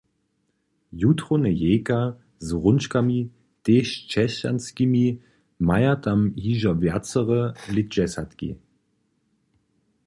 [1.01, 1.99] Jutrowne jejka
[2.45, 3.19] z hrónčkami,
[3.65, 5.05] tež křesćanskimi,
[5.67, 7.41] maja tam hižo wjacore
[7.73, 8.49] lětdźesatki.